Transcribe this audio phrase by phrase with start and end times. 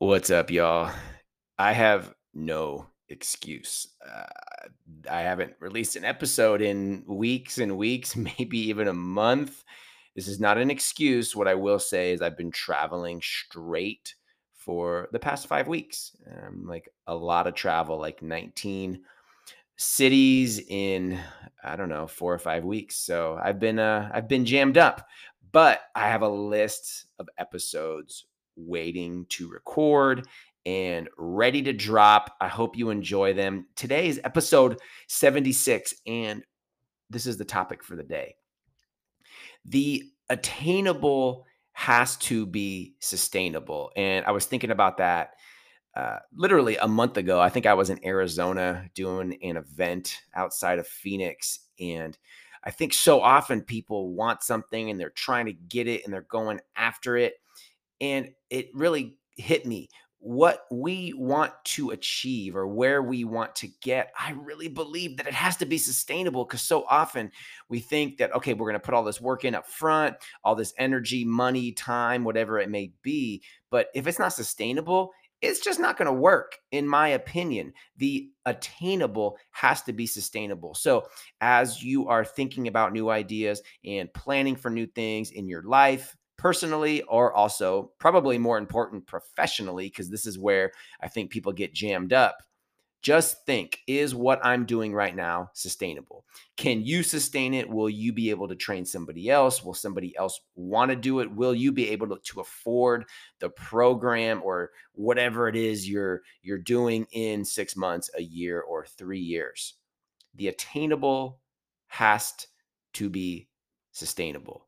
[0.00, 0.90] What's up, y'all?
[1.56, 3.86] I have no excuse.
[4.04, 4.26] Uh,
[5.08, 9.62] I haven't released an episode in weeks and weeks, maybe even a month.
[10.16, 11.36] This is not an excuse.
[11.36, 14.16] What I will say is I've been traveling straight
[14.56, 16.10] for the past five weeks.
[16.28, 19.00] Um, like a lot of travel, like 19
[19.76, 21.20] cities in
[21.62, 22.96] I don't know four or five weeks.
[22.96, 25.06] So I've been uh, I've been jammed up,
[25.52, 28.26] but I have a list of episodes
[28.56, 30.26] waiting to record
[30.66, 32.36] and ready to drop.
[32.40, 33.66] I hope you enjoy them.
[33.76, 36.42] Today is episode 76, and
[37.10, 38.36] this is the topic for the day.
[39.64, 43.90] The attainable has to be sustainable.
[43.96, 45.30] And I was thinking about that
[45.94, 47.40] uh, literally a month ago.
[47.40, 51.60] I think I was in Arizona doing an event outside of Phoenix.
[51.78, 52.16] And
[52.64, 56.22] I think so often people want something and they're trying to get it and they're
[56.22, 57.34] going after it.
[58.04, 63.68] And it really hit me what we want to achieve or where we want to
[63.82, 67.30] get, I really believe that it has to be sustainable because so often
[67.68, 70.54] we think that, okay, we're going to put all this work in up front, all
[70.54, 73.42] this energy, money, time, whatever it may be.
[73.70, 77.72] But if it's not sustainable, it's just not going to work, in my opinion.
[77.98, 80.74] The attainable has to be sustainable.
[80.74, 81.06] So,
[81.42, 86.16] as you are thinking about new ideas and planning for new things in your life,
[86.44, 90.70] personally or also probably more important professionally because this is where
[91.00, 92.36] I think people get jammed up.
[93.00, 96.26] Just think is what I'm doing right now sustainable?
[96.58, 97.66] Can you sustain it?
[97.66, 99.64] Will you be able to train somebody else?
[99.64, 101.34] Will somebody else want to do it?
[101.34, 103.06] Will you be able to, to afford
[103.38, 108.84] the program or whatever it is you're you're doing in 6 months, a year or
[108.84, 109.76] 3 years?
[110.34, 111.40] The attainable
[111.86, 112.34] has
[112.94, 113.48] to be
[113.92, 114.66] sustainable.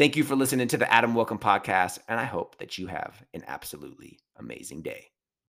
[0.00, 3.22] Thank you for listening to the Adam Welcome podcast, and I hope that you have
[3.34, 5.08] an absolutely amazing day.